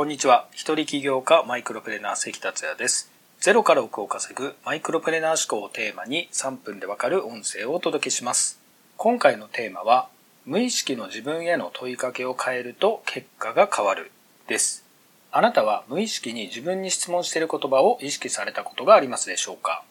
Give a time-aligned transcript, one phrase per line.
[0.00, 0.48] こんにちは。
[0.52, 3.12] 一人起業家マイクロプレーナー関達也です。
[3.38, 8.58] ゼロから億を稼ぐマイクロプレーナー思考をテーマに3分でわかる音声をお届けします。
[8.96, 10.08] 今回のテーマは、
[10.46, 14.10] 無意識の自分への問いかけを変えると結果が変わる
[14.48, 14.86] です。
[15.32, 19.84] あなたは無意識に自分に質問している言葉を意識されたことがありますでしょうか？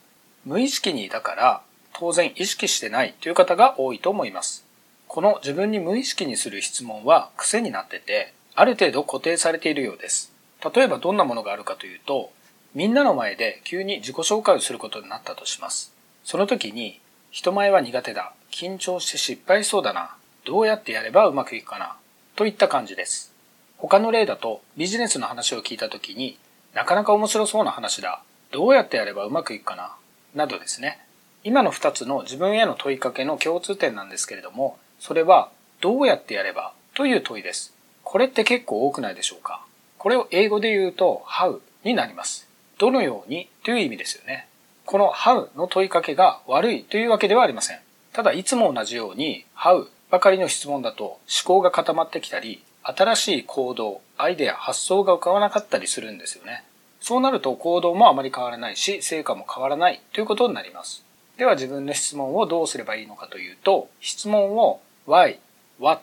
[0.44, 1.62] 無意識にだから
[1.94, 4.66] 当然意識してないという方が多いと思います。
[5.08, 10.34] この自分に無意識にする質問は癖になってて、ある程度固定されているようです。
[10.76, 12.30] 例えばどんなものがあるかというと、
[12.76, 15.94] みんなの前で急に自己紹介をすることになったとします。
[16.26, 17.00] その時に、
[17.32, 21.96] 人前は苦手だ、緊張して失敗しそうだな、どうやってやればうまくいくかな、
[22.36, 23.34] といった感じです。
[23.78, 26.38] 他の例だと、ビジネスの話を聞いた時に、
[26.74, 28.22] なかなか面白そうな話だ、
[28.52, 29.96] どうやってやればうまくいくかな、
[30.36, 31.00] などですね。
[31.46, 35.50] 今の2つの自分への問いかけの共通点なんですけれども、それは、
[35.80, 37.79] どうやってやればという問いです。
[38.12, 39.64] これって結構多くないでしょうか？
[40.00, 42.50] これを英語で言うと how になります。
[42.80, 44.48] どのようにという意味ですよね。
[44.88, 47.80] この how の問いかけが悪いというわけではありません。
[48.12, 56.64] ただいつも同じように how ばかりの質問だと思考が固まってきたり、新しい行動、アイデア、発想が浮かばなかったりするんですよね。
[57.02, 61.06] そうなると行動もあまり変わらないし、成果も変わらないということになります。
[61.38, 65.38] では自分の質問をどうすればいいのかというと、質問を why,
[65.80, 66.02] what,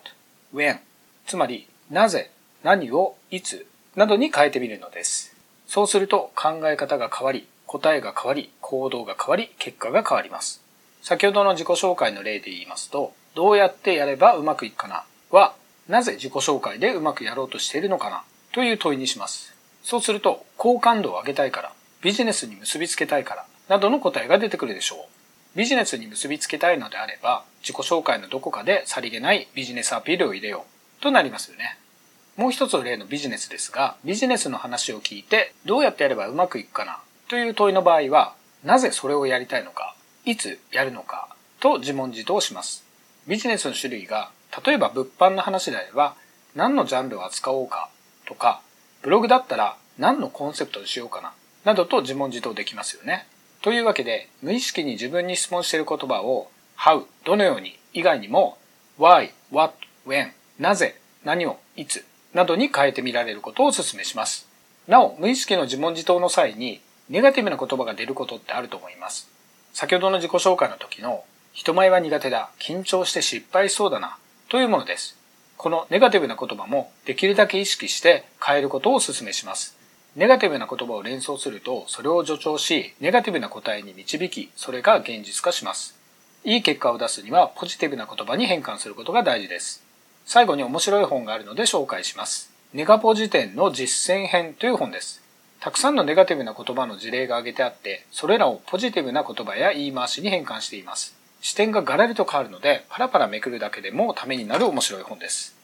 [0.54, 0.78] when
[1.26, 2.30] つまりなぜ、
[2.64, 5.36] 何を、いつなどに変えてみるのです。
[5.68, 10.60] そうすると考え方が変わり、答えが変わり、行動が変わり、結果が変わります。
[11.02, 15.04] 先ほどの自己紹介の例で言いますと、どうやってやればうまくいくかな？
[15.30, 15.54] は、
[15.88, 18.24] なぜ自己紹介でうまくやろうとしているのかな？
[18.52, 19.54] という問いにします。
[19.84, 25.58] そうすると、好感度を上げたいから、ビジネスに結びつけたいから、などの答えが出てくるでしょう。
[25.58, 31.78] ビジネスに結びつけたいのであれば、自己紹介のどこかでさりげないビジネスアピールを入れようとなりますよね。
[32.36, 39.94] もう一つの例のビジネスですが、ビジネスの話を聞いて、どうやってやればうまくいくかなという問いの場合は、なぜそれをやりたいのか、
[40.24, 41.28] いつやるのか
[41.60, 42.84] と自問自答します。
[43.26, 44.30] ビジネスの種類が、
[44.64, 46.14] 例えば物販の話であれば、
[46.54, 47.88] 何のジャンルを扱おうか
[48.26, 48.60] とか、
[49.02, 51.32] ブログだったら何のコンセプトにしようかな、
[51.64, 53.26] などと自問自答できますよね。
[53.62, 58.58] というわけで、無意識に自分に質問している言葉を、how、どのように以外にも、
[58.98, 59.74] why, what,
[60.06, 64.48] when、なぜ、何を、いつ、などに変えてみられることをお勧めします。
[64.88, 69.28] なお、無意識の自問自答の際に、ネガティブな言葉が出ることってあると思います。
[69.72, 74.18] 先ほどの自己紹介の時の、人前は苦手だ、緊張して失敗しそうだな、
[74.48, 75.16] というものです。
[75.56, 79.76] このネガティブな言葉も、できるだけ意識して変えることをお勧めします。
[80.16, 85.94] ネガティブな言葉を連想すると、それを助長し、ネガティブな答えに導き、それが現実化します。
[86.44, 89.85] いい結果を出すには、ポジティブな言葉に変換することが大事です。
[90.26, 92.52] 最後に面白い本があるので紹介します。
[92.74, 95.22] ネガポジ典の実践編という本です。
[95.60, 101.14] たくさんのネガティブな言葉の事例が挙げてあって、それらをポジティブな言葉や言い回しに変換しています。
[101.40, 105.54] 視点がガラリと変わるので、パラパラめくるだけでもためになる面白い本です。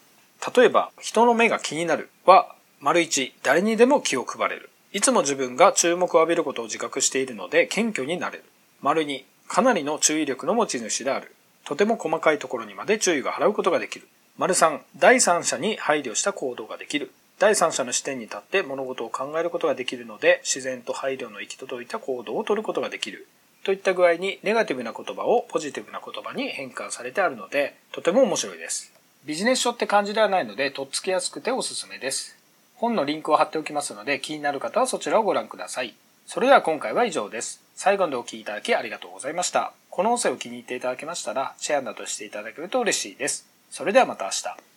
[0.55, 4.69] 例えば、人の目が気になるは、丸一、誰にでも気を配れる。
[4.93, 8.43] いつも自分が注目を浴びることを自覚しているので謙虚になれる。
[8.81, 11.35] 丸二、かなりの注意力の持ち主である。
[11.65, 14.07] とても細かいところにまで注意が払うことができる。
[14.39, 17.11] 丸3、第三者に配慮した行動ができる。
[17.37, 23.27] 第三者の視点に立って物事を考えることができるので、自然と配慮の行き届いた行動をとることができる。
[23.63, 28.91] といった具合に、ネガティブな言葉をポジティブな言葉に変換されてあるので、とても面白いです。
[29.23, 32.35] ビジネス書って感じではないので、とっつきやすくておすすめです。
[32.73, 35.93] 本のリンクを貼っておきますので、気になる方はそちらをご覧ください。
[36.25, 37.61] それでは今回は以上です。
[37.75, 39.73] 最後までお聴きいただきありがとうございました。
[39.91, 43.52] この音声を気に入っていただけましたら、シェアなどしていただけると嬉しいです。
[43.73, 44.72] それではまた明日。